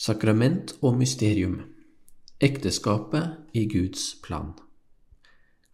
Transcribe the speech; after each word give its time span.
Sakrament 0.00 0.70
og 0.80 0.94
mysterium 0.96 1.58
Ekteskapet 2.40 3.50
i 3.52 3.66
Guds 3.68 4.14
plan. 4.24 4.54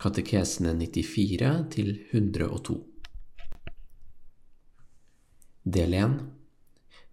Katekesene 0.02 0.72
94 0.80 1.50
til 1.70 1.92
102 2.10 2.74
Del 5.76 5.94
1 5.94 6.16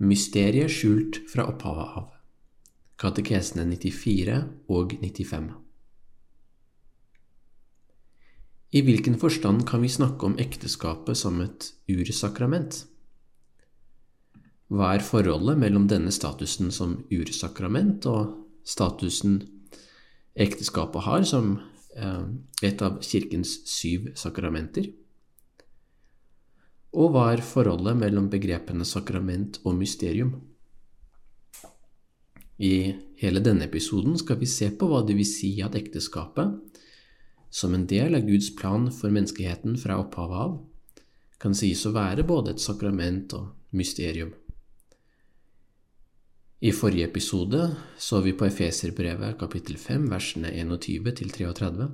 Mysteriet 0.09 0.73
skjult 0.73 1.20
fra 1.30 1.45
opphavet 1.52 1.99
av. 2.02 2.07
Katekesene 2.98 3.68
94 3.76 4.40
og 4.73 4.95
95 4.98 5.52
I 8.73 8.82
hvilken 8.82 9.21
forstand 9.21 9.68
kan 9.70 9.85
vi 9.85 9.93
snakke 9.99 10.32
om 10.32 10.40
ekteskapet 10.41 11.21
som 11.21 11.45
et 11.45 11.76
ursakrament? 11.93 12.88
Hva 14.73 14.95
er 14.95 15.04
forholdet 15.05 15.59
mellom 15.62 15.84
denne 15.90 16.09
statusen 16.13 16.72
som 16.73 16.95
ursakrament 17.13 18.07
og 18.10 18.32
statusen 18.66 19.38
ekteskapet 20.34 21.05
har 21.05 21.27
som 21.30 21.52
eh, 21.93 22.24
et 22.65 22.82
av 22.82 22.98
kirkens 23.05 23.60
syv 23.70 24.10
sakramenter? 24.18 24.90
Og 26.98 27.13
hva 27.13 27.27
er 27.35 27.46
forholdet 27.46 27.99
mellom 28.02 28.32
begrepene 28.34 28.85
sakrament 28.85 29.62
og 29.62 29.77
mysterium? 29.77 30.34
I 32.58 32.93
hele 33.21 33.41
denne 33.46 33.68
episoden 33.70 34.18
skal 34.18 34.41
vi 34.41 34.49
se 34.49 34.71
på 34.74 34.90
hva 34.90 35.02
det 35.05 35.18
vil 35.18 35.27
si 35.27 35.55
at 35.65 35.77
ekteskapet, 35.77 36.54
som 37.54 37.74
en 37.77 37.85
del 37.90 38.18
av 38.18 38.26
Guds 38.26 38.49
plan 38.58 38.90
for 38.93 39.13
menneskeheten 39.13 39.77
fra 39.77 39.99
opphavet 40.02 40.46
av, 40.48 40.62
kan 41.37 41.54
sies 41.58 41.84
å 41.85 41.93
være 41.93 42.26
både 42.26 42.55
et 42.55 42.63
sakrament 42.63 43.35
og 43.37 43.52
mysterium. 43.77 44.34
I 46.63 46.71
forrige 46.71 47.09
episode 47.09 47.75
så 47.99 48.21
vi 48.23 48.31
på 48.39 48.45
Efeserbrevet 48.47 49.35
kapittel 49.35 49.75
5 49.75 50.05
versene 50.07 50.47
21 50.55 51.11
til 51.11 51.31
33, 51.35 51.89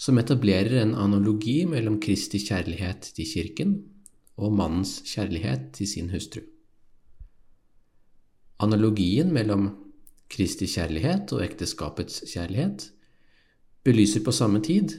som 0.00 0.20
etablerer 0.22 0.78
en 0.80 0.94
analogi 0.96 1.66
mellom 1.68 1.98
Kristi 2.00 2.38
kjærlighet 2.40 3.10
til 3.18 3.26
kirken 3.28 3.74
og 4.40 4.54
mannens 4.56 5.02
kjærlighet 5.10 5.66
til 5.76 5.90
sin 5.90 6.08
hustru. 6.08 6.40
Analogien 8.64 9.34
mellom 9.36 9.68
Kristi 10.32 10.64
kjærlighet 10.64 11.34
og 11.36 11.42
ekteskapets 11.44 12.22
kjærlighet 12.32 12.86
belyser 13.84 14.24
på 14.24 14.32
samme 14.32 14.62
tid 14.64 14.96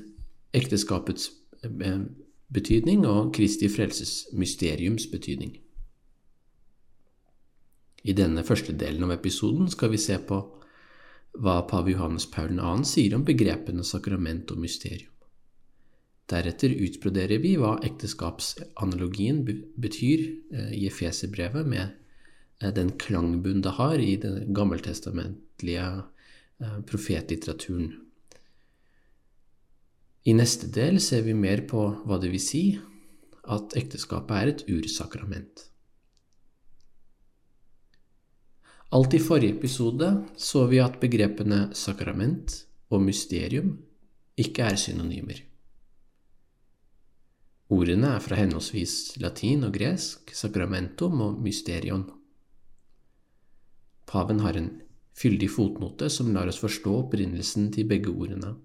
ekteskapets 0.53 1.31
eh, 1.65 2.05
betydning 2.53 3.07
og 3.07 3.33
Kristi 3.33 3.65
frelses 3.69 4.27
mysteriums 4.33 5.09
betydning. 5.09 5.57
I 8.03 8.15
denne 8.15 8.45
første 8.47 8.73
delen 8.79 9.03
av 9.07 9.17
episoden 9.17 9.67
skal 9.71 9.91
vi 9.91 9.99
se 9.99 10.17
på 10.23 10.39
hva 11.39 11.61
pave 11.69 11.93
Johannes 11.93 12.25
Paul 12.31 12.55
2. 12.57 12.73
sier 12.87 13.15
om 13.15 13.25
begrepene 13.27 13.83
sakrament 13.85 14.51
og 14.53 14.61
mysterium. 14.63 15.11
Deretter 16.29 16.75
utbroderer 16.85 17.41
vi 17.41 17.55
hva 17.57 17.77
ekteskapsanalogien 17.85 19.41
betyr 19.45 20.25
eh, 20.53 20.73
i 20.77 20.85
Efeserbrevet, 20.89 21.65
med 21.65 21.95
eh, 22.61 22.73
den 22.75 22.93
klangbunn 23.01 23.63
det 23.65 23.73
har 23.79 23.97
i 23.97 24.13
den 24.21 24.53
gammeltestamentlige 24.53 25.87
eh, 26.61 26.77
profetlitteraturen. 26.85 27.95
I 30.29 30.35
neste 30.37 30.69
del 30.69 30.99
ser 31.01 31.25
vi 31.25 31.33
mer 31.33 31.65
på 31.65 31.87
hva 32.05 32.19
det 32.21 32.29
vil 32.35 32.43
si 32.43 32.63
at 33.49 33.73
ekteskapet 33.79 34.35
er 34.37 34.53
et 34.53 34.65
ursakrament. 34.69 35.68
Alt 38.89 39.13
i 39.13 39.19
forrige 39.21 39.53
episode 39.53 40.07
så 40.37 40.63
vi 40.65 40.79
at 40.81 40.95
begrepene 41.01 41.67
sakrament 41.77 42.55
og 42.89 43.03
mysterium 43.05 43.75
ikke 44.39 44.63
er 44.65 44.77
synonymer. 44.81 45.43
Ordene 47.69 48.15
er 48.15 48.23
fra 48.25 48.39
henholdsvis 48.39 49.19
latin 49.21 49.67
og 49.67 49.75
gresk, 49.75 50.31
sacramentum 50.33 51.21
og 51.21 51.35
mysterion. 51.45 52.07
Paven 54.09 54.41
har 54.41 54.57
en 54.57 54.71
fyldig 55.13 55.51
fotnote 55.53 56.09
som 56.09 56.31
lar 56.33 56.49
oss 56.49 56.57
forstå 56.57 56.95
opprinnelsen 57.03 57.67
til 57.75 57.85
begge 57.91 58.09
ordene. 58.09 58.55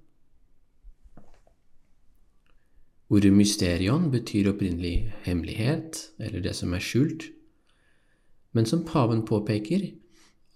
Ordet 3.13 3.35
mysterion 3.37 4.09
betyr 4.09 4.49
opprinnelig 4.55 5.13
hemmelighet, 5.27 6.01
eller 6.17 6.41
det 6.41 6.55
som 6.57 6.73
er 6.73 6.81
skjult, 6.81 7.29
men 8.57 8.65
som 8.65 8.87
paven 8.89 9.21
påpeker, 9.29 9.85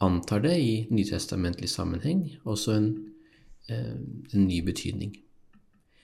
antar 0.05 0.43
det 0.45 0.57
i 0.61 0.75
nytestamentlig 0.91 1.69
sammenheng 1.71 2.25
også 2.45 2.77
en, 2.77 2.89
eh, 3.69 3.97
en 4.35 4.47
ny 4.47 4.61
betydning. 4.65 5.17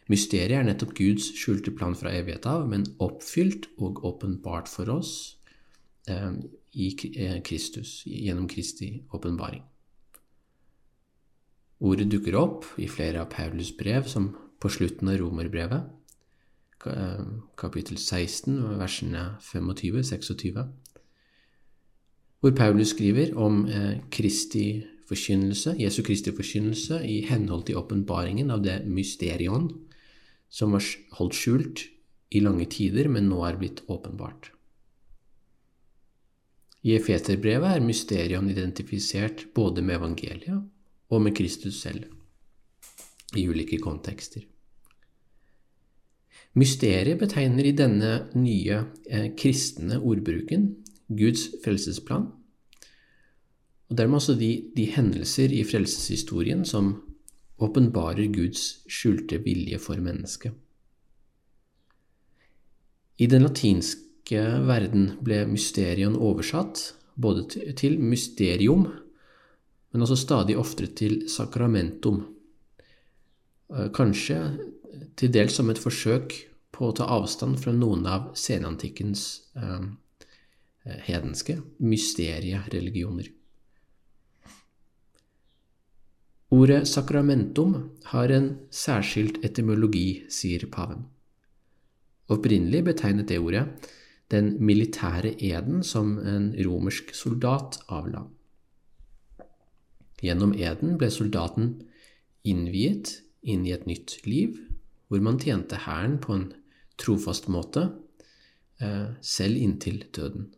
Mysteriet 0.09 0.59
er 0.59 0.66
nettopp 0.66 0.94
Guds 0.99 1.31
skjulte 1.38 1.72
plan 1.72 1.94
fra 1.97 2.12
evighet 2.12 2.47
av, 2.47 2.69
men 2.69 2.84
oppfylt 3.00 3.71
og 3.78 4.04
åpenbart 4.04 4.69
for 4.69 4.91
oss 4.93 5.37
eh, 6.09 6.33
i 6.75 6.91
eh, 7.16 7.41
Kristus, 7.43 8.03
gjennom 8.04 8.49
Kristi 8.49 9.04
åpenbaring. 9.15 9.62
Ordet 11.81 12.10
dukker 12.10 12.37
opp 12.37 12.65
i 12.78 12.88
flere 12.88 13.21
av 13.21 13.31
Paulus 13.33 13.72
brev, 13.77 14.09
som 14.09 14.34
på 14.60 14.71
slutten 14.72 15.09
av 15.09 15.19
romerbrevet, 15.21 15.91
kapittel 17.56 17.97
16, 17.97 18.59
versene 18.77 19.22
25-26 19.41 20.59
hvor 22.44 22.53
Paulus 22.53 22.91
skriver 22.93 23.31
om 23.41 23.62
eh, 23.72 24.03
Kristi 24.12 24.84
forkynnelse, 25.09 25.78
Jesu 25.81 26.03
Kristi 26.05 26.32
forkynnelse 26.37 26.99
i 27.09 27.22
henhold 27.25 27.62
til 27.65 27.78
åpenbaringen 27.81 28.53
av 28.53 28.60
det 28.66 28.82
mysterion 28.84 29.71
som 30.53 30.77
var 30.77 30.84
holdt 31.16 31.38
skjult 31.38 31.87
i 32.37 32.43
lange 32.44 32.66
tider, 32.69 33.09
men 33.09 33.31
nå 33.31 33.41
er 33.49 33.56
blitt 33.56 33.81
åpenbart. 33.88 34.50
I 36.84 36.99
Efeterbrevet 36.99 37.78
er 37.78 37.88
mysterion 37.88 38.53
identifisert 38.53 39.47
både 39.56 39.81
med 39.81 40.03
evangeliet 40.03 40.69
og 41.09 41.25
med 41.25 41.33
Kristus 41.41 41.81
selv, 41.81 42.10
i 43.33 43.49
ulike 43.49 43.81
kontekster. 43.81 44.44
Mysteriet 46.60 47.16
betegner 47.25 47.65
i 47.65 47.72
denne 47.72 48.16
nye 48.37 48.83
eh, 49.09 49.31
kristne 49.33 49.97
ordbruken 49.97 50.75
Guds 51.09 51.48
frelsesplan, 51.65 52.28
og 53.91 53.98
dermed 53.98 54.16
også 54.16 54.34
de, 54.38 54.50
de 54.76 54.87
hendelser 54.88 55.53
i 55.53 55.62
frelseshistorien 55.69 56.65
som 56.66 56.94
åpenbarer 57.62 58.32
Guds 58.32 58.84
skjulte 58.91 59.38
vilje 59.44 59.78
for 59.78 60.00
mennesket. 60.00 60.54
I 63.20 63.28
den 63.31 63.44
latinske 63.44 64.41
verden 64.66 65.12
ble 65.22 65.44
mysterion 65.47 66.16
oversatt 66.16 66.95
både 67.15 67.74
til 67.78 68.00
mysterium, 68.03 68.89
men 69.92 70.03
også 70.03 70.16
stadig 70.18 70.57
oftere 70.59 70.91
til 70.98 71.21
sakramentum, 71.30 72.24
eh, 73.71 73.92
kanskje 73.95 74.41
til 75.15 75.30
dels 75.30 75.54
som 75.54 75.71
et 75.71 75.78
forsøk 75.78 76.34
på 76.74 76.89
å 76.89 76.97
ta 76.97 77.07
avstand 77.07 77.60
fra 77.62 77.71
noen 77.71 78.07
av 78.10 78.33
senantikkens 78.34 79.45
Eh, 79.54 79.83
hedenske 80.84 81.59
mysteriereligioner. 81.78 83.31
Ordet 86.54 86.84
sakramentum 86.86 87.75
har 88.13 88.31
en 88.31 88.51
særskilt 88.71 89.41
etymologi, 89.45 90.25
sier 90.31 90.66
paven. 90.71 91.07
Opprinnelig 92.31 92.84
betegnet 92.86 93.28
det 93.28 93.41
ordet 93.42 93.65
den 94.33 94.54
militære 94.65 95.34
eden 95.42 95.83
som 95.84 96.19
en 96.19 96.53
romersk 96.66 97.15
soldat 97.16 97.81
avla. 97.92 98.25
Gjennom 100.22 100.54
eden 100.57 100.97
ble 101.01 101.10
soldaten 101.13 101.75
innviet 102.45 103.19
inn 103.42 103.66
i 103.66 103.75
et 103.75 103.89
nytt 103.89 104.21
liv, 104.28 104.57
hvor 105.09 105.21
man 105.25 105.41
tjente 105.41 105.83
hæren 105.84 106.16
på 106.22 106.36
en 106.36 106.47
trofast 107.01 107.48
måte, 107.53 107.91
eh, 108.81 109.10
selv 109.21 109.57
inntil 109.57 110.04
døden. 110.16 110.53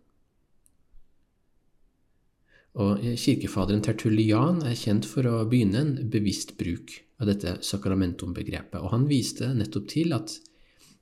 Og 2.77 3.01
kirkefaderen 3.17 3.81
Tertullian 3.85 4.59
er 4.69 4.77
kjent 4.77 5.07
for 5.09 5.25
å 5.31 5.47
begynne 5.49 5.81
en 5.81 5.95
bevisst 6.13 6.57
bruk 6.61 6.93
av 7.21 7.31
dette 7.31 7.55
sakramentum-begrepet, 7.65 8.81
og 8.83 8.93
han 8.93 9.07
viste 9.09 9.49
nettopp 9.57 9.87
til 9.89 10.13
at 10.17 10.35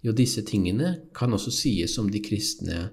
jo, 0.05 0.13
disse 0.13 0.43
tingene 0.47 0.97
kan 1.17 1.33
også 1.35 1.51
sies 1.55 1.99
om 1.99 2.11
de 2.13 2.21
kristne 2.23 2.91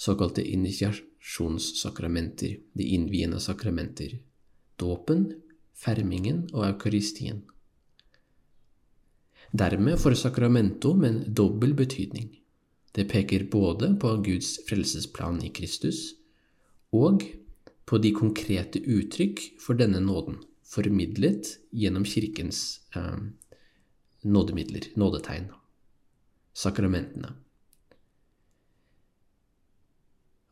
såkalte 0.00 0.44
initiasjonssakramenter, 0.44 2.58
de 2.76 2.84
innviende 2.94 3.40
sakramenter, 3.42 4.18
dåpen, 4.78 5.32
fermingen 5.74 6.44
og 6.52 6.66
eukaristien. 6.68 7.42
Dermed 9.50 9.98
får 9.98 10.14
sakramentum 10.20 11.04
en 11.08 11.24
dobbel 11.34 11.74
betydning. 11.74 12.28
Det 12.94 13.08
peker 13.10 13.48
både 13.50 13.96
på 13.98 14.12
Guds 14.22 14.60
frelsesplan 14.68 15.40
i 15.46 15.50
Kristus 15.54 16.12
og 16.94 17.24
på 17.90 17.98
de 17.98 18.12
konkrete 18.14 18.78
uttrykk 18.78 19.42
for 19.58 19.78
denne 19.78 19.98
nåden, 20.04 20.38
formidlet 20.62 21.56
gjennom 21.74 22.04
Kirkens 22.06 22.80
eh, 22.94 23.16
nådemidler, 24.22 24.92
nådetegn, 24.94 25.48
sakramentene. 26.54 27.32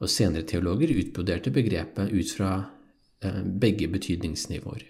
Og 0.03 0.11
senere 0.11 0.47
teologer 0.51 0.91
utbroderte 0.97 1.53
begrepet 1.55 2.11
ut 2.11 2.33
fra 2.35 2.51
eh, 3.23 3.45
begge 3.45 3.87
betydningsnivåer. 3.93 4.83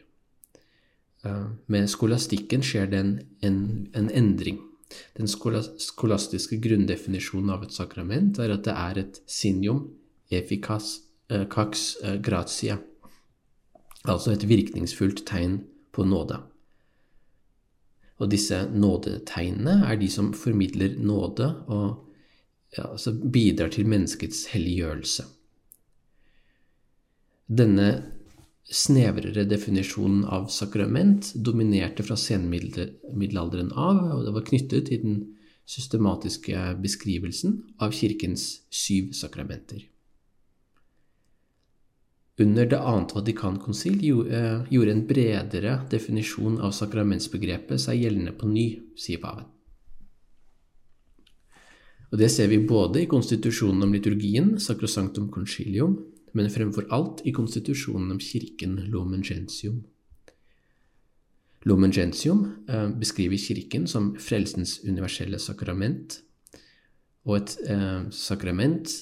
Eh, 1.28 1.50
med 1.68 1.90
skolastikken 1.92 2.64
skjer 2.64 2.88
det 2.88 3.02
en, 3.02 3.12
en, 3.44 3.60
en 3.92 4.08
endring. 4.08 4.62
Den 5.20 5.28
skolastiske 5.28 6.56
grunndefinisjonen 6.64 7.52
av 7.52 7.68
et 7.68 7.76
sakrament 7.76 8.40
er 8.40 8.56
at 8.56 8.64
det 8.64 8.76
er 8.76 9.02
et 9.02 9.20
sinium 9.28 9.84
efficas 10.32 10.94
cax 11.50 11.96
eh, 12.02 12.16
gratia, 12.24 12.78
altså 14.04 14.32
et 14.32 14.46
virkningsfullt 14.48 15.24
tegn 15.28 15.60
på 15.92 16.06
nåde. 16.08 16.40
Og 18.18 18.30
disse 18.32 18.64
nådetegnene 18.74 19.84
er 19.86 19.98
de 20.00 20.08
som 20.10 20.32
formidler 20.34 20.96
nåde 20.98 21.48
og 21.70 22.04
ja, 22.76 22.88
altså 22.90 23.14
bidrar 23.14 23.70
til 23.72 23.88
menneskets 23.88 24.46
helliggjørelse. 24.52 25.24
Denne 27.48 27.88
snevrere 28.68 29.46
definisjonen 29.48 30.26
av 30.28 30.50
sakrament 30.52 31.30
dominerte 31.34 32.04
fra 32.04 32.18
senmiddelalderen 32.20 33.70
av, 33.72 34.02
og 34.18 34.26
det 34.26 34.34
var 34.36 34.48
knyttet 34.50 34.90
til 34.90 35.04
den 35.04 35.20
systematiske 35.68 36.74
beskrivelsen 36.82 37.62
av 37.80 37.94
Kirkens 37.96 38.50
syv 38.72 39.14
sakramenter. 39.16 39.86
Under 42.38 42.66
Det 42.66 42.78
annet 42.78 43.14
Vatikankonsil 43.14 43.98
eh, 44.30 44.60
gjorde 44.70 44.92
en 44.92 45.06
bredere 45.06 45.72
definisjon 45.90 46.60
av 46.62 46.70
sakramentsbegrepet 46.70 47.82
seg 47.82 48.04
gjeldende 48.04 48.34
på 48.38 48.46
ny, 48.46 48.66
sier 48.94 49.18
paven. 49.22 49.48
Og 52.12 52.18
Det 52.18 52.30
ser 52.30 52.48
vi 52.48 52.60
både 52.62 53.02
i 53.02 53.10
konstitusjonen 53.10 53.82
om 53.84 53.92
liturgien, 53.92 54.54
Sacrosanctum 54.62 55.28
Concilium, 55.34 55.98
men 56.32 56.50
fremfor 56.50 56.86
alt 56.94 57.24
i 57.26 57.34
konstitusjonen 57.34 58.14
om 58.14 58.22
kirken, 58.22 58.78
Lumen 58.86 59.26
Gentium. 59.26 59.82
Lumen 61.66 61.92
Gentium 61.92 62.46
eh, 62.68 62.88
beskriver 62.88 63.36
kirken 63.36 63.90
som 63.90 64.12
frelsens 64.14 64.78
universelle 64.86 65.42
sakrament, 65.42 66.20
og 67.26 67.40
et 67.42 67.56
eh, 67.66 68.06
sakrament 68.14 68.94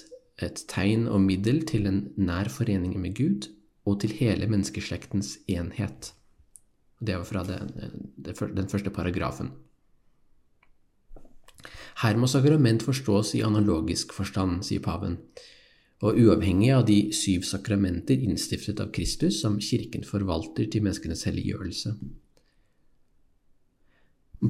et 0.42 0.64
tegn 0.68 1.06
og 1.08 1.22
middel 1.24 1.62
til 1.68 1.86
en 1.88 2.02
nær 2.16 2.50
forening 2.52 2.96
med 3.00 3.16
Gud 3.16 3.48
og 3.86 4.00
til 4.02 4.12
hele 4.18 4.48
menneskeslektens 4.50 5.38
enhet. 5.48 6.12
Det 7.00 7.16
var 7.16 7.24
fra 7.28 7.44
den, 7.44 7.72
den 8.56 8.68
første 8.68 8.90
paragrafen. 8.90 9.52
Her 12.02 12.16
må 12.20 12.28
sakrament 12.28 12.84
forstås 12.84 13.34
i 13.38 13.44
analogisk 13.44 14.12
forstand, 14.12 14.60
sier 14.66 14.82
paven, 14.84 15.16
og 16.04 16.18
uavhengig 16.20 16.74
av 16.76 16.84
de 16.88 16.98
syv 17.16 17.46
sakramenter 17.48 18.20
innstiftet 18.20 18.82
av 18.84 18.90
Kristus 18.92 19.40
som 19.40 19.56
Kirken 19.62 20.04
forvalter 20.04 20.68
til 20.68 20.84
menneskenes 20.84 21.24
helliggjørelse. 21.24 21.94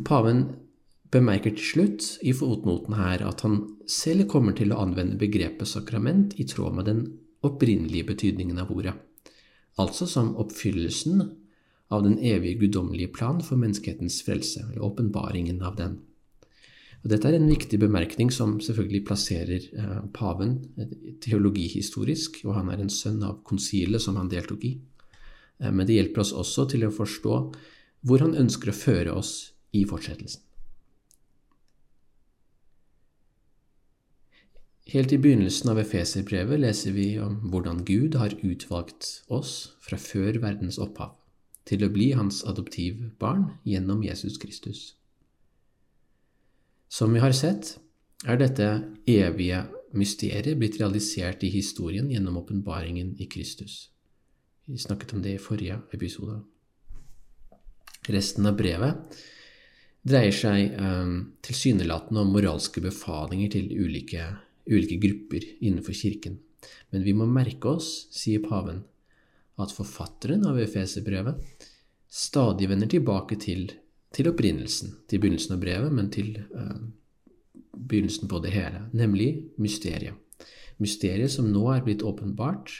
Paven 0.06 0.42
bemerker 1.12 1.54
til 1.56 1.70
slutt 1.70 2.06
i 2.26 2.32
fotnoten 2.36 2.96
her 2.98 3.22
at 3.26 3.42
han 3.46 3.60
selv 3.90 4.26
kommer 4.30 4.56
til 4.56 4.72
å 4.74 4.80
anvende 4.82 5.18
begrepet 5.20 5.68
sakrament 5.70 6.34
i 6.40 6.46
tråd 6.48 6.78
med 6.78 6.88
den 6.90 7.02
opprinnelige 7.46 8.08
betydningen 8.10 8.58
av 8.58 8.72
ordet, 8.74 8.94
altså 9.78 10.08
som 10.10 10.34
oppfyllelsen 10.40 11.22
av 11.94 12.02
den 12.02 12.18
evige 12.18 12.64
guddommelige 12.64 13.12
plan 13.14 13.38
for 13.44 13.60
menneskehetens 13.60 14.18
frelse, 14.26 14.64
eller 14.66 14.82
åpenbaringen 14.88 15.62
av 15.62 15.76
den. 15.78 16.00
Og 17.04 17.12
dette 17.12 17.28
er 17.30 17.36
en 17.38 17.46
viktig 17.46 17.78
bemerkning 17.78 18.32
som 18.34 18.56
selvfølgelig 18.58 19.04
plasserer 19.06 19.68
eh, 19.78 19.98
paven 20.16 20.56
teologihistorisk, 21.22 22.40
og 22.48 22.56
han 22.56 22.72
er 22.72 22.82
en 22.82 22.90
sønn 22.90 23.20
av 23.22 23.44
konsilet 23.46 24.02
som 24.02 24.18
han 24.18 24.32
deltok 24.32 24.64
i. 24.66 24.72
Eh, 25.60 25.70
men 25.70 25.86
det 25.86 26.00
hjelper 26.00 26.24
oss 26.24 26.34
også 26.34 26.66
til 26.72 26.88
å 26.88 26.94
forstå 26.94 27.36
hvor 28.06 28.24
han 28.24 28.34
ønsker 28.34 28.72
å 28.72 28.76
føre 28.80 29.14
oss 29.14 29.36
i 29.76 29.84
fortsettelsen. 29.86 30.45
Helt 34.86 35.10
i 35.12 35.18
begynnelsen 35.18 35.72
av 35.72 35.80
Efeserbrevet 35.82 36.60
leser 36.62 36.94
vi 36.94 37.08
om 37.18 37.40
hvordan 37.50 37.80
Gud 37.88 38.14
har 38.14 38.36
utvalgt 38.46 39.24
oss 39.34 39.72
fra 39.82 39.98
før 39.98 40.38
verdens 40.44 40.78
opphav 40.78 41.16
til 41.66 41.82
å 41.82 41.90
bli 41.90 42.12
hans 42.14 42.44
adoptivbarn 42.46 43.48
gjennom 43.66 44.04
Jesus 44.06 44.38
Kristus. 44.38 44.94
Som 46.86 47.16
vi 47.16 47.24
har 47.24 47.34
sett, 47.34 47.80
er 48.30 48.38
dette 48.38 48.68
evige 49.10 49.64
mysteriet 49.96 50.54
blitt 50.60 50.78
realisert 50.78 51.42
i 51.42 51.50
historien 51.50 52.06
gjennom 52.12 52.38
åpenbaringen 52.38 53.16
i 53.18 53.26
Kristus. 53.26 53.88
Vi 54.70 54.78
snakket 54.78 55.16
om 55.18 55.26
det 55.26 55.34
i 55.34 55.42
forrige 55.42 55.80
episode. 55.98 56.44
Resten 58.06 58.46
av 58.46 58.54
brevet 58.54 59.18
dreier 60.06 60.34
seg 60.34 60.78
eh, 60.78 61.14
tilsynelatende 61.42 62.22
om 62.22 62.34
moralske 62.38 62.78
befalinger 62.86 63.50
til 63.58 63.72
ulike 63.74 64.30
ulike 64.66 64.98
grupper 65.02 65.44
innenfor 65.60 65.96
kirken. 65.96 66.38
Men 66.90 67.04
vi 67.06 67.14
må 67.16 67.26
merke 67.30 67.76
oss, 67.76 68.08
sier 68.14 68.42
paven, 68.44 68.82
at 69.56 69.72
forfatteren 69.72 70.44
av 70.48 70.58
Efeserbrevet 70.60 71.40
stadig 72.12 72.68
vender 72.70 72.90
tilbake 72.90 73.38
til, 73.40 73.70
til, 74.14 74.30
opprinnelsen, 74.30 74.94
til 75.08 75.22
begynnelsen 75.22 75.56
av 75.56 75.62
brevet, 75.62 75.94
men 75.94 76.10
til 76.12 76.34
uh, 76.52 76.82
begynnelsen 77.76 78.28
på 78.30 78.40
det 78.44 78.52
hele, 78.54 78.86
nemlig 78.96 79.30
mysteriet. 79.62 80.18
Mysteriet 80.82 81.32
som 81.32 81.48
nå 81.48 81.64
er 81.72 81.84
blitt 81.86 82.04
åpenbart 82.04 82.72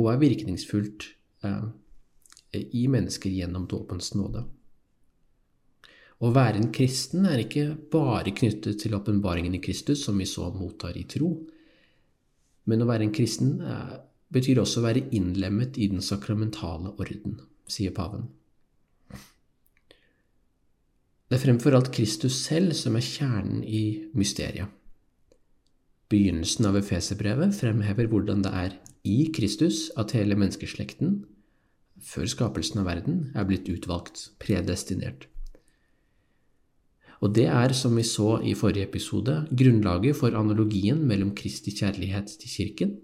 og 0.00 0.10
er 0.10 0.22
virkningsfullt 0.22 1.06
uh, 1.46 1.68
i 2.54 2.86
mennesker 2.90 3.30
gjennom 3.30 3.68
dåpens 3.70 4.14
nåde. 4.18 4.42
Å 6.20 6.30
være 6.36 6.60
en 6.60 6.72
kristen 6.74 7.24
er 7.24 7.40
ikke 7.40 7.70
bare 7.92 8.34
knyttet 8.36 8.82
til 8.82 8.96
åpenbaringen 8.96 9.54
i 9.56 9.62
Kristus, 9.64 10.02
som 10.04 10.18
vi 10.20 10.26
så 10.28 10.50
mottar 10.52 10.98
i 11.00 11.06
tro, 11.08 11.30
men 12.68 12.84
å 12.84 12.88
være 12.90 13.06
en 13.06 13.14
kristen 13.14 13.54
eh, 13.64 13.94
betyr 14.32 14.60
også 14.60 14.82
å 14.82 14.84
være 14.84 15.06
innlemmet 15.16 15.78
i 15.80 15.88
den 15.90 16.04
sakramentale 16.04 16.92
orden, 17.00 17.40
sier 17.70 17.94
paven. 17.96 18.28
Det 21.30 21.38
er 21.38 21.44
fremfor 21.44 21.76
alt 21.78 21.92
Kristus 21.94 22.36
selv 22.42 22.74
som 22.74 22.98
er 22.98 23.06
kjernen 23.06 23.64
i 23.64 24.10
mysteriet. 24.18 24.68
Begynnelsen 26.10 26.66
av 26.66 26.76
Efeserbrevet 26.80 27.54
fremhever 27.54 28.10
hvordan 28.10 28.42
det 28.42 28.50
er 28.64 28.72
i 29.06 29.30
Kristus 29.32 29.88
at 29.96 30.12
hele 30.16 30.36
menneskeslekten, 30.36 31.20
før 32.02 32.26
skapelsen 32.32 32.82
av 32.82 32.90
verden, 32.90 33.28
er 33.38 33.46
blitt 33.46 33.70
utvalgt, 33.70 34.32
predestinert. 34.42 35.28
Og 37.20 37.34
det 37.36 37.46
er, 37.52 37.74
som 37.76 37.96
vi 37.98 38.04
så 38.06 38.38
i 38.40 38.54
forrige 38.56 38.88
episode, 38.88 39.34
grunnlaget 39.52 40.16
for 40.16 40.36
analogien 40.36 41.02
mellom 41.06 41.34
Kristi 41.36 41.74
kjærlighet 41.76 42.32
til 42.40 42.52
kirken 42.54 42.96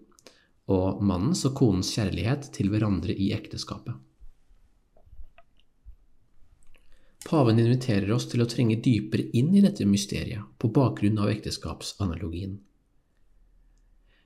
og 0.73 1.03
mannens 1.05 1.45
og 1.47 1.55
konens 1.59 1.93
kjærlighet 1.95 2.49
til 2.57 2.73
hverandre 2.73 3.15
i 3.15 3.31
ekteskapet. 3.37 3.95
Paven 7.27 7.59
inviterer 7.59 8.11
oss 8.15 8.29
til 8.31 8.43
å 8.43 8.49
trenge 8.49 8.79
dypere 8.83 9.27
inn 9.35 9.51
i 9.59 9.63
dette 9.65 9.85
mysteriet 9.89 10.47
på 10.63 10.71
bakgrunn 10.75 11.19
av 11.19 11.33
ekteskapsanalogien. 11.33 12.61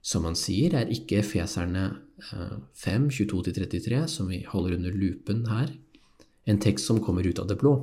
Som 0.00 0.26
han 0.28 0.36
sier, 0.36 0.76
er 0.76 0.92
ikke 0.92 1.24
Feserne 1.24 1.86
5, 2.20 3.08
22-33, 3.12 4.04
som 4.08 4.28
vi 4.32 4.42
holder 4.48 4.78
under 4.78 4.96
lupen 4.96 5.46
her, 5.48 5.72
en 6.48 6.60
tekst 6.60 6.88
som 6.88 7.00
kommer 7.04 7.26
ut 7.26 7.40
av 7.40 7.48
det 7.50 7.58
blå. 7.60 7.74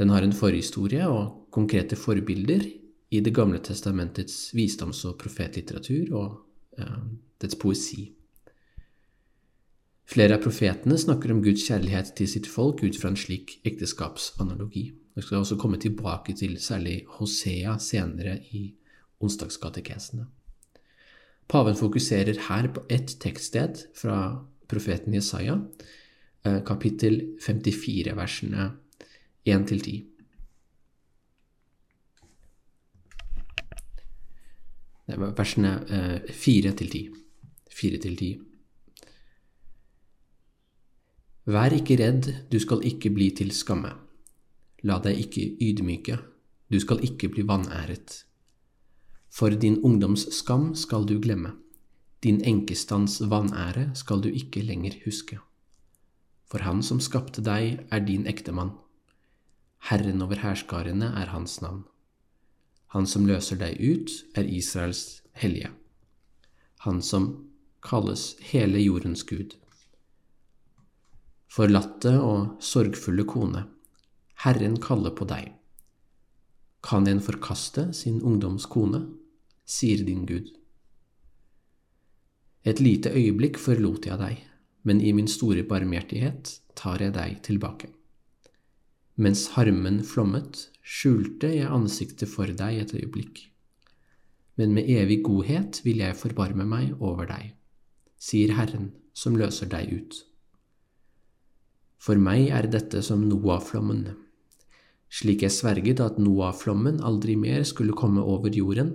Den 0.00 0.08
har 0.08 0.24
en 0.24 0.32
forhistorie 0.32 1.04
og 1.04 1.50
konkrete 1.52 1.96
forbilder 1.98 2.62
i 3.10 3.20
Det 3.20 3.34
gamle 3.34 3.58
testamentets 3.58 4.54
visdoms- 4.54 5.04
og 5.04 5.18
profetlitteratur 5.18 6.14
og 6.14 6.38
eh, 6.78 7.02
dets 7.42 7.58
poesi. 7.58 8.06
Flere 10.10 10.38
av 10.38 10.42
profetene 10.42 10.96
snakker 10.98 11.34
om 11.34 11.42
Guds 11.44 11.66
kjærlighet 11.68 12.14
til 12.16 12.30
sitt 12.30 12.48
folk 12.48 12.80
ut 12.82 12.96
fra 12.96 13.12
en 13.12 13.18
slik 13.18 13.58
ekteskapsanalogi. 13.66 14.86
Jeg 15.18 15.26
skal 15.26 15.42
også 15.42 15.58
komme 15.60 15.78
tilbake 15.78 16.32
til 16.38 16.56
særlig 16.62 17.04
Hosea 17.18 17.76
senere 17.78 18.38
i 18.56 18.70
onsdagskatekesene. 19.20 20.26
Paven 21.50 21.76
fokuserer 21.76 22.46
her 22.48 22.72
på 22.72 22.86
ett 22.88 23.18
tekststed 23.20 23.84
fra 23.94 24.46
profeten 24.70 25.14
Jesaja, 25.14 25.60
eh, 26.46 26.62
kapittel 26.64 27.36
54, 27.42 28.16
versene 28.16 28.70
1-10. 29.46 30.04
Versene 35.10 35.72
4-10. 36.28 37.08
4-10. 37.70 38.30
Vær 41.50 41.72
ikke 41.74 41.96
redd, 41.98 42.28
du 42.52 42.58
skal 42.60 42.84
ikke 42.86 43.10
bli 43.10 43.30
til 43.34 43.50
skamme. 43.56 43.90
La 44.86 44.98
deg 45.02 45.18
ikke 45.24 45.46
ydmyke, 45.60 46.18
du 46.70 46.78
skal 46.80 47.00
ikke 47.04 47.30
bli 47.32 47.42
vanæret. 47.48 48.24
For 49.30 49.50
din 49.50 49.80
ungdoms 49.86 50.26
skam 50.34 50.74
skal 50.74 51.06
du 51.08 51.16
glemme, 51.22 51.54
din 52.22 52.42
enkestands 52.44 53.20
vanære 53.30 53.90
skal 53.94 54.20
du 54.20 54.28
ikke 54.28 54.62
lenger 54.62 54.98
huske. 55.06 55.38
For 56.50 56.62
han 56.66 56.82
som 56.82 57.00
skapte 57.00 57.42
deg, 57.42 57.86
er 57.90 58.04
din 58.04 58.26
ektemann. 58.26 58.74
Herren 59.88 60.22
over 60.22 60.42
hærskarene 60.42 61.12
er 61.22 61.32
hans 61.32 61.60
navn. 61.62 61.84
Han 62.92 63.06
som 63.06 63.26
løser 63.26 63.56
deg 63.56 63.78
ut, 63.80 64.10
er 64.34 64.44
Israels 64.44 65.22
hellige. 65.32 65.70
Han 66.84 67.00
som 67.02 67.30
kalles 67.86 68.34
hele 68.52 68.82
jordens 68.82 69.22
Gud 69.24 69.56
forlatte 71.50 72.12
og 72.22 72.62
sorgfulle 72.62 73.26
kone, 73.28 73.64
Herren 74.44 74.78
kaller 74.80 75.12
på 75.16 75.26
deg. 75.28 75.50
Kan 76.86 77.08
en 77.10 77.20
forkaste 77.20 77.90
sin 77.96 78.20
ungdoms 78.22 78.66
kone, 78.70 79.02
sier 79.66 80.04
din 80.06 80.24
Gud. 80.26 80.48
Et 82.64 82.80
lite 82.80 83.12
øyeblikk 83.12 83.58
forlot 83.60 84.06
jeg 84.06 84.20
deg, 84.20 84.38
men 84.84 85.00
i 85.00 85.12
min 85.16 85.28
store 85.28 85.64
barmhjertighet 85.66 86.54
tar 86.78 87.02
jeg 87.02 87.16
deg 87.16 87.40
tilbake. 87.44 87.90
Mens 89.16 89.48
harmen 89.56 90.02
flommet, 90.06 90.68
skjulte 90.86 91.50
jeg 91.52 91.70
ansiktet 91.70 92.30
for 92.30 92.46
deg 92.46 92.82
et 92.84 92.94
øyeblikk. 92.94 93.44
Men 94.60 94.74
med 94.76 94.88
evig 94.92 95.22
godhet 95.24 95.80
vil 95.84 96.02
jeg 96.02 96.18
forbarme 96.18 96.66
meg 96.68 96.94
over 97.00 97.28
deg, 97.30 97.54
sier 98.20 98.52
Herren 98.58 98.90
som 99.16 99.36
løser 99.38 99.70
deg 99.70 99.92
ut. 99.94 100.18
For 102.00 102.16
meg 102.20 102.48
er 102.56 102.68
dette 102.72 103.02
som 103.04 103.26
Noah-flommen. 103.28 104.06
Slik 105.10 105.42
jeg 105.44 105.52
sverget 105.52 106.00
at 106.00 106.20
Noah-flommen 106.22 107.00
aldri 107.04 107.34
mer 107.36 107.64
skulle 107.68 107.96
komme 107.98 108.22
over 108.22 108.52
jorden, 108.54 108.94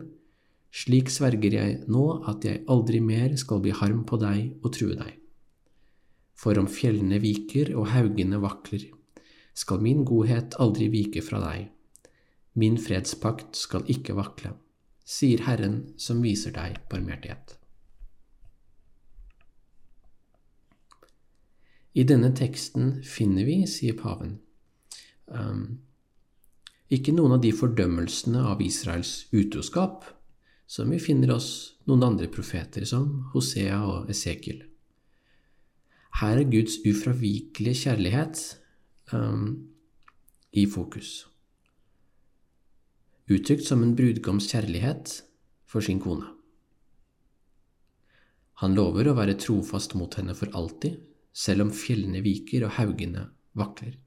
slik 0.76 1.12
sverger 1.14 1.54
jeg 1.56 1.76
nå 1.92 2.06
at 2.28 2.48
jeg 2.48 2.64
aldri 2.72 3.00
mer 3.04 3.36
skal 3.40 3.62
bli 3.64 3.76
harm 3.76 4.04
på 4.08 4.20
deg 4.20 4.58
og 4.64 4.74
true 4.76 4.98
deg. 4.98 5.14
For 6.36 6.58
om 6.60 6.68
fjellene 6.68 7.22
viker 7.24 7.72
og 7.78 7.92
haugene 7.94 8.42
vakler, 8.44 8.90
skal 9.56 9.82
min 9.82 10.04
godhet 10.06 10.58
aldri 10.60 10.90
vike 10.92 11.24
fra 11.24 11.40
deg. 11.44 11.70
Min 12.60 12.78
fredspakt 12.80 13.56
skal 13.60 13.88
ikke 13.92 14.16
vakle, 14.16 14.54
sier 15.04 15.44
Herren 15.48 15.82
som 16.00 16.22
viser 16.24 16.56
deg 16.56 16.82
barmhjertighet. 16.92 17.58
I 21.96 22.04
denne 22.04 22.34
teksten 22.36 22.98
finner 23.08 23.48
vi, 23.48 23.62
sier 23.72 23.96
paven, 23.96 24.36
um, 25.32 25.80
ikke 26.92 27.16
noen 27.16 27.38
av 27.38 27.42
de 27.44 27.54
fordømmelsene 27.56 28.44
av 28.52 28.60
Israels 28.62 29.26
utroskap 29.32 30.04
som 30.68 30.92
vi 30.92 31.00
finner 31.00 31.32
hos 31.34 31.50
noen 31.88 32.04
andre 32.04 32.28
profeter, 32.32 32.86
som 32.86 33.30
Hosea 33.34 33.80
og 33.88 34.12
Esekiel. 34.12 34.64
Her 36.20 36.42
er 36.42 36.52
Guds 36.52 36.78
ufravikelige 36.88 37.86
kjærlighet 37.86 38.44
um, 39.14 39.70
i 40.56 40.66
fokus, 40.70 41.26
uttrykt 43.30 43.68
som 43.68 43.84
en 43.84 43.96
brudgoms 43.98 44.48
kjærlighet 44.52 45.20
for 45.70 45.86
sin 45.86 46.00
kone. 46.00 46.32
Han 48.64 48.76
lover 48.78 49.10
å 49.12 49.18
være 49.18 49.36
trofast 49.42 49.98
mot 50.00 50.16
henne 50.16 50.34
for 50.38 50.54
alltid, 50.56 51.02
selv 51.36 51.66
om 51.66 51.76
fjellene 51.76 52.22
viker 52.24 52.64
og 52.64 52.78
haugene 52.78 53.28
vakler. 53.60 53.98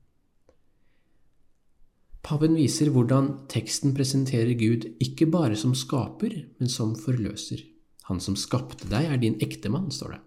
Paven 2.25 2.57
viser 2.57 2.91
hvordan 2.93 3.31
teksten 3.49 3.95
presenterer 3.97 4.57
Gud 4.59 4.87
ikke 5.05 5.29
bare 5.33 5.57
som 5.57 5.75
skaper, 5.77 6.35
men 6.59 6.73
som 6.73 6.97
forløser. 6.97 7.63
Han 8.09 8.21
som 8.25 8.37
skapte 8.41 8.89
deg, 8.89 9.05
er 9.05 9.21
din 9.21 9.37
ektemann, 9.45 9.91
står 9.93 10.17
det. 10.17 10.23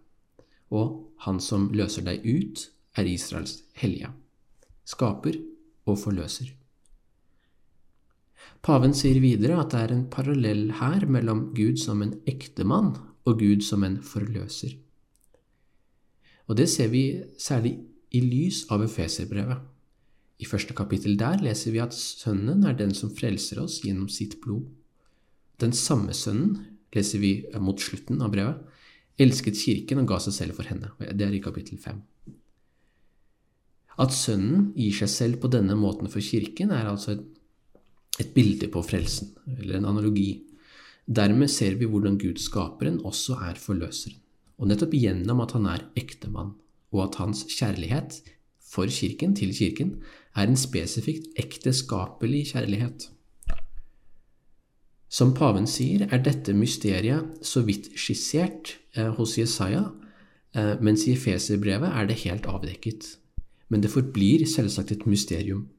Og 0.73 1.11
han 1.25 1.41
som 1.41 1.69
løser 1.73 2.05
deg 2.05 2.25
ut, 2.25 2.67
er 2.97 3.09
Israels 3.09 3.59
hellige. 3.77 4.11
Skaper 4.87 5.37
og 5.87 5.99
forløser. 6.01 6.51
Paven 8.61 8.93
sier 8.97 9.17
videre 9.21 9.57
at 9.61 9.73
det 9.73 9.79
er 9.81 9.93
en 9.95 10.07
parallell 10.13 10.67
her 10.77 11.07
mellom 11.09 11.47
Gud 11.57 11.79
som 11.81 12.01
en 12.05 12.13
ektemann 12.29 12.93
og 13.25 13.39
Gud 13.41 13.63
som 13.65 13.85
en 13.85 13.97
forløser. 14.05 14.75
Og 16.49 16.57
det 16.57 16.67
ser 16.69 16.91
vi 16.93 17.21
særlig 17.39 17.77
i 18.11 18.21
lys 18.21 18.65
av 18.73 18.83
Efeserbrevet. 18.85 19.61
I 20.41 20.49
første 20.49 20.75
kapittel 20.77 21.17
der 21.19 21.41
leser 21.41 21.73
vi 21.73 21.81
at 21.81 21.95
Sønnen 21.95 22.65
er 22.65 22.77
den 22.77 22.93
som 22.97 23.13
frelser 23.13 23.61
oss 23.61 23.79
gjennom 23.85 24.09
sitt 24.09 24.39
blod. 24.43 24.65
Den 25.61 25.73
samme 25.77 26.13
Sønnen, 26.17 26.57
leser 26.91 27.21
vi 27.21 27.33
mot 27.61 27.79
slutten 27.79 28.21
av 28.25 28.33
brevet, 28.33 28.57
elsket 29.21 29.59
Kirken 29.61 30.01
og 30.01 30.09
ga 30.09 30.17
seg 30.25 30.35
selv 30.35 30.57
for 30.57 30.67
henne. 30.67 30.89
Det 30.99 31.27
er 31.27 31.37
i 31.37 31.43
kapittel 31.43 31.79
fem. 31.79 32.01
At 34.01 34.15
Sønnen 34.15 34.71
gir 34.73 34.95
seg 34.97 35.11
selv 35.13 35.41
på 35.43 35.51
denne 35.53 35.75
måten 35.77 36.09
for 36.09 36.23
Kirken, 36.25 36.71
er 36.73 36.89
altså 36.89 37.15
et, 37.17 37.27
et 38.23 38.33
bilde 38.33 38.71
på 38.71 38.81
frelsen, 38.85 39.35
eller 39.59 39.77
en 39.77 39.91
analogi. 39.91 40.41
Dermed 41.05 41.51
ser 41.53 41.77
vi 41.77 41.89
hvordan 41.89 42.17
Gud 42.21 42.41
skaperen 42.41 43.01
også 43.05 43.37
er 43.45 43.61
forløseren 43.61 44.17
og 44.61 44.69
nettopp 44.69 44.93
gjennom 44.93 45.41
at 45.41 45.55
han 45.57 45.65
er 45.71 45.87
ektemann, 45.97 46.53
og 46.93 47.07
at 47.07 47.17
hans 47.17 47.43
kjærlighet 47.49 48.19
for 48.71 48.91
kirken, 48.93 49.33
til 49.35 49.53
kirken, 49.57 49.95
er 50.37 50.47
en 50.47 50.59
spesifikt 50.59 51.33
ekteskapelig 51.41 52.51
kjærlighet. 52.53 53.09
Som 55.11 55.33
paven 55.35 55.65
sier, 55.67 56.05
er 56.07 56.21
dette 56.23 56.53
mysteriet 56.55 57.41
så 57.43 57.65
vidt 57.67 57.89
skissert 57.99 58.77
eh, 58.95 59.09
hos 59.17 59.35
Jesaja, 59.39 59.89
eh, 60.55 60.77
mens 60.79 61.03
i 61.07 61.17
Efeserbrevet 61.17 61.89
er 61.89 62.07
det 62.07 62.21
helt 62.21 62.47
avdekket. 62.47 63.17
Men 63.71 63.83
det 63.83 63.93
forblir 63.93 64.43
selvsagt 64.49 64.91
et 64.91 65.05
mysterium. 65.07 65.69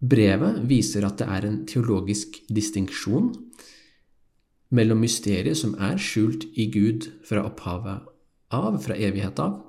Brevet 0.00 0.62
viser 0.68 1.04
at 1.08 1.20
det 1.20 1.28
er 1.32 1.46
en 1.48 1.62
teologisk 1.68 2.40
distinksjon 2.52 3.30
mellom 4.76 5.00
mysteriet 5.04 5.56
som 5.58 5.76
er 5.80 6.00
skjult 6.00 6.48
i 6.58 6.68
Gud 6.72 7.08
fra 7.26 7.44
opphavet 7.46 8.08
av, 8.56 8.76
fra 8.82 8.96
evighet 8.96 9.40
av, 9.42 9.60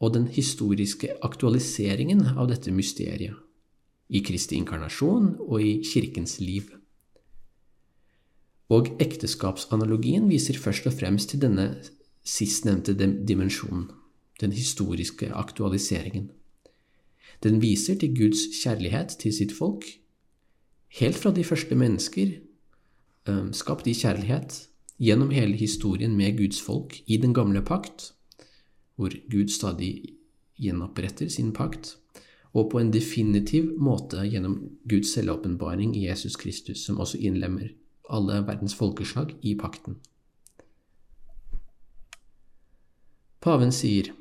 og 0.00 0.14
den 0.14 0.26
historiske 0.32 1.16
aktualiseringen 1.26 2.22
av 2.34 2.48
dette 2.50 2.72
mysteriet 2.74 3.36
i 4.06 4.22
Kristi 4.22 4.58
inkarnasjon 4.60 5.32
og 5.42 5.62
i 5.62 5.78
Kirkens 5.86 6.38
liv. 6.40 6.70
Og 8.70 8.90
ekteskapsanalogien 9.02 10.26
viser 10.30 10.58
først 10.58 10.86
og 10.90 10.94
fremst 10.98 11.32
til 11.32 11.42
denne 11.42 11.68
sistnevnte 12.26 12.94
dimensjonen, 12.98 13.88
den 14.40 14.52
historiske 14.52 15.32
aktualiseringen. 15.34 16.30
Den 17.42 17.60
viser 17.62 17.98
til 17.98 18.16
Guds 18.16 18.46
kjærlighet 18.62 19.16
til 19.20 19.32
sitt 19.32 19.52
folk, 19.52 19.84
helt 20.88 21.16
fra 21.16 21.30
de 21.30 21.44
første 21.44 21.74
mennesker 21.74 22.36
Ehm, 23.26 23.50
skapt 23.52 23.88
i 23.90 23.94
kjærlighet 23.94 24.68
gjennom 25.02 25.32
hele 25.34 25.56
historien 25.58 26.14
med 26.16 26.38
Guds 26.38 26.60
folk 26.62 27.00
i 27.06 27.18
den 27.18 27.34
gamle 27.34 27.62
pakt, 27.62 28.12
hvor 28.94 29.10
Gud 29.30 29.50
stadig 29.50 30.14
gjenoppretter 30.56 31.28
sin 31.28 31.52
pakt, 31.52 31.96
og 32.54 32.70
på 32.70 32.78
en 32.80 32.92
definitiv 32.92 33.72
måte 33.82 34.22
gjennom 34.30 34.60
Guds 34.88 35.12
selvåpenbaring 35.12 35.96
i 35.96 36.06
Jesus 36.06 36.36
Kristus, 36.36 36.84
som 36.86 37.00
også 37.02 37.18
innlemmer 37.18 37.74
alle 38.08 38.38
verdens 38.46 38.74
folkeslag 38.74 39.34
i 39.42 39.56
pakten. 39.58 39.98
Paven 43.42 43.74
sier 43.74 44.14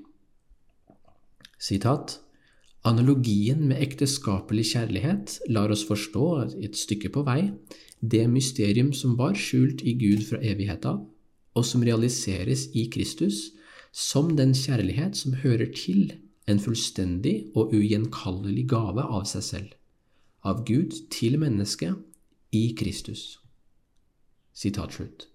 sitat, 1.59 2.19
Analogien 2.85 3.63
med 3.65 3.81
ekteskapelig 3.81 4.67
kjærlighet 4.75 5.39
lar 5.49 5.71
oss 5.73 5.81
forstå 5.87 6.25
et 6.61 6.77
stykke 6.77 7.09
på 7.09 7.23
vei 7.25 7.47
det 8.05 8.27
mysterium 8.29 8.91
som 8.93 9.15
var 9.17 9.33
skjult 9.33 9.81
i 9.81 9.95
Gud 9.97 10.21
fra 10.27 10.37
evighet 10.45 10.85
og 10.85 11.65
som 11.65 11.81
realiseres 11.81 12.67
i 12.77 12.85
Kristus 12.93 13.55
som 13.95 14.35
den 14.37 14.53
kjærlighet 14.53 15.17
som 15.17 15.33
hører 15.41 15.71
til 15.73 16.13
en 16.45 16.61
fullstendig 16.61 17.35
og 17.55 17.73
ugjenkallelig 17.73 18.67
gave 18.69 19.01
av 19.01 19.25
seg 19.25 19.45
selv, 19.49 19.69
av 20.45 20.61
Gud 20.67 20.93
til 21.09 21.39
mennesket 21.41 21.95
i 22.53 22.67
Kristus. 22.77 23.39
Sitat 24.53 24.93
slutt. 24.93 25.25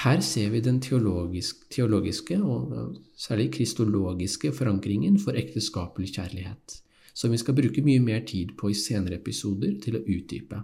Her 0.00 0.22
ser 0.24 0.48
vi 0.54 0.62
den 0.64 0.78
teologisk, 0.80 1.66
teologiske 1.68 2.38
og 2.40 2.94
særlig 3.20 3.50
kristologiske 3.58 4.52
forankringen 4.56 5.18
for 5.20 5.36
ekteskapelig 5.36 6.14
kjærlighet, 6.14 6.76
som 7.12 7.34
vi 7.34 7.40
skal 7.42 7.56
bruke 7.58 7.84
mye 7.84 8.00
mer 8.00 8.22
tid 8.24 8.54
på 8.56 8.70
i 8.72 8.78
senere 8.78 9.18
episoder 9.20 9.74
til 9.84 9.98
å 9.98 10.04
utdype. 10.04 10.62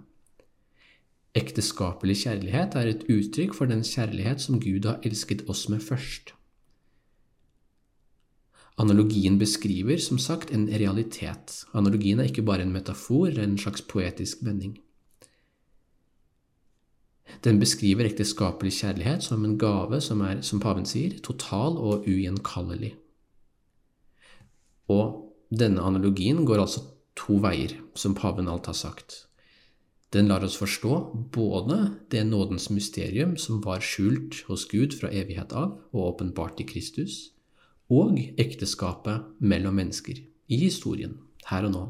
Ekteskapelig 1.36 2.16
kjærlighet 2.22 2.78
er 2.80 2.88
et 2.94 3.04
uttrykk 3.12 3.52
for 3.58 3.68
den 3.68 3.84
kjærlighet 3.84 4.40
som 4.40 4.56
Gud 4.62 4.88
har 4.88 5.04
elsket 5.04 5.44
oss 5.52 5.66
med 5.68 5.84
først. 5.84 6.32
Analogien 8.80 9.36
beskriver 9.40 10.00
som 10.00 10.16
sagt 10.20 10.48
en 10.52 10.64
realitet. 10.68 11.60
Analogien 11.76 12.20
er 12.20 12.32
ikke 12.32 12.44
bare 12.44 12.64
en 12.64 12.72
metafor 12.72 13.28
eller 13.28 13.44
en 13.44 13.60
slags 13.60 13.84
poetisk 13.84 14.44
vending. 14.48 14.78
Den 17.44 17.60
beskriver 17.60 18.06
ekteskapelig 18.08 18.72
kjærlighet 18.80 19.24
som 19.26 19.44
en 19.44 19.58
gave 19.58 20.00
som 20.00 20.22
er, 20.26 20.42
som 20.46 20.62
paven 20.62 20.86
sier, 20.88 21.18
total 21.22 21.78
og 21.78 22.06
ugjenkallelig. 22.06 22.94
Og 24.90 25.32
denne 25.50 25.82
analogien 25.82 26.44
går 26.46 26.62
altså 26.62 26.84
to 27.18 27.38
veier, 27.42 27.74
som 27.94 28.14
paven 28.14 28.48
alt 28.50 28.70
har 28.70 28.78
sagt. 28.78 29.24
Den 30.14 30.30
lar 30.30 30.44
oss 30.46 30.56
forstå 30.56 30.98
både 31.34 31.78
det 32.10 32.22
nådens 32.26 32.70
mysterium 32.70 33.34
som 33.36 33.58
var 33.64 33.82
skjult 33.82 34.44
hos 34.46 34.64
Gud 34.70 34.94
fra 34.96 35.10
evighet 35.10 35.52
av 35.52 35.80
og 35.92 36.02
åpenbart 36.12 36.62
i 36.62 36.68
Kristus, 36.68 37.34
og 37.90 38.18
ekteskapet 38.38 39.26
mellom 39.38 39.76
mennesker 39.78 40.18
i 40.22 40.58
historien, 40.62 41.18
her 41.50 41.66
og 41.66 41.74
nå. 41.74 41.84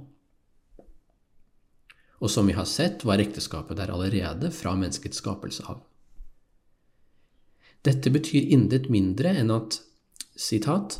Og 2.21 2.33
som 2.33 2.49
vi 2.49 2.57
har 2.57 2.69
sett, 2.69 3.05
var 3.05 3.21
ekteskapet 3.21 3.77
der 3.77 3.93
allerede 3.93 4.51
fra 4.55 4.73
menneskets 4.79 5.21
skapelse 5.21 5.67
av. 5.69 5.83
Dette 7.87 8.11
betyr 8.11 8.49
intet 8.57 8.89
mindre 8.91 9.35
enn 9.37 9.53
at 9.55 9.81
citat, 10.37 10.99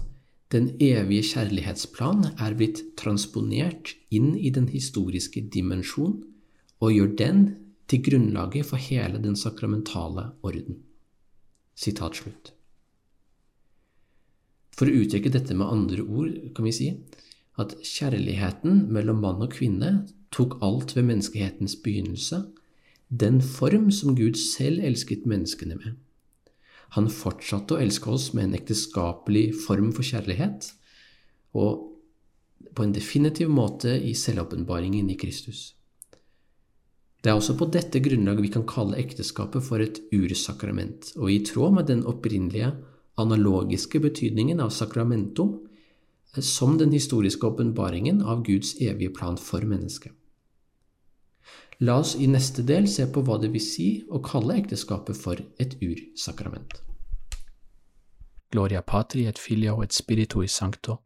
den 0.55 0.69
evige 0.79 1.25
kjærlighetsplan 1.33 2.29
er 2.39 2.55
blitt 2.55 2.83
transponert 3.01 3.97
inn 4.15 4.37
i 4.39 4.53
den 4.55 4.69
historiske 4.71 5.43
dimensjon 5.51 6.21
og 6.79 6.93
gjør 6.95 7.17
den 7.19 7.41
til 7.91 8.05
grunnlaget 8.07 8.69
for 8.69 8.79
hele 8.79 9.19
den 9.23 9.35
sakramentale 9.39 10.29
orden. 10.47 10.79
Sitat 11.75 12.21
slutt. 12.21 12.53
For 14.77 14.87
å 14.87 15.03
uttrykke 15.03 15.33
dette 15.33 15.57
med 15.57 15.67
andre 15.73 16.05
ord 16.05 16.35
kan 16.55 16.69
vi 16.69 16.75
si 16.77 16.89
at 17.61 17.75
kjærligheten 17.81 18.87
mellom 18.93 19.23
mann 19.25 19.43
og 19.43 19.55
kvinne 19.57 19.93
tok 20.35 20.59
alt 20.65 20.97
ved 20.97 21.07
menneskehetens 21.11 21.77
begynnelse, 21.85 22.43
den 23.09 23.41
form 23.41 23.91
som 23.95 24.17
Gud 24.19 24.39
selv 24.41 24.83
elsket 24.85 25.27
menneskene 25.27 25.79
med. 25.79 25.95
Han 26.97 27.11
fortsatte 27.11 27.77
å 27.77 27.83
elske 27.83 28.11
oss 28.11 28.33
med 28.35 28.49
en 28.49 28.59
ekteskapelig 28.59 29.51
form 29.67 29.93
for 29.95 30.07
kjærlighet, 30.07 30.71
og 31.55 31.93
på 32.77 32.85
en 32.85 32.93
definitiv 32.95 33.51
måte 33.53 33.95
i 33.97 34.15
selvåpenbaringen 34.15 35.09
i 35.11 35.17
Kristus. 35.19 35.73
Det 37.23 37.33
er 37.33 37.39
også 37.39 37.57
på 37.59 37.67
dette 37.75 37.99
grunnlaget 37.99 38.45
vi 38.45 38.53
kan 38.55 38.67
kalle 38.69 38.99
ekteskapet 39.01 39.65
for 39.67 39.83
et 39.83 39.99
ursakrament, 40.15 41.11
og 41.17 41.33
i 41.33 41.41
tråd 41.47 41.79
med 41.79 41.89
den 41.91 42.05
opprinnelige 42.07 42.75
analogiske 43.19 44.01
betydningen 44.05 44.61
av 44.61 44.71
sakramentum 44.71 45.57
som 46.39 46.77
den 46.79 46.93
historiske 46.93 47.49
åpenbaringen 47.49 48.21
av 48.23 48.45
Guds 48.47 48.77
evige 48.81 49.15
plan 49.17 49.39
for 49.41 49.65
mennesket. 49.67 50.13
La 51.81 51.99
oss 52.01 52.15
i 52.15 52.27
neste 52.27 52.63
del 52.65 52.87
se 52.89 53.05
på 53.13 53.21
hva 53.21 53.37
det 53.41 53.51
vil 53.53 53.61
si 53.61 53.89
å 54.09 54.23
kalle 54.25 54.57
ekteskapet 54.63 55.17
for 55.17 55.41
et 55.61 55.77
ursakrament. 55.85 56.79
Gloria 58.53 58.81
patri 58.81 59.27
et 59.27 59.39
filio 59.39 59.83
et 59.85 59.93
spiritui 59.93 60.49
sancto, 60.49 61.03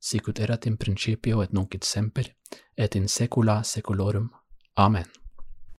sicut 0.00 0.40
erat 0.40 0.64
in 0.70 0.78
principio 0.80 1.42
et 1.42 1.52
nunc 1.52 1.74
et 1.74 1.84
semper, 1.84 2.30
et 2.76 2.96
in 2.96 3.08
saecula 3.08 3.62
saeculorum. 3.64 4.30
Amen. 4.76 5.23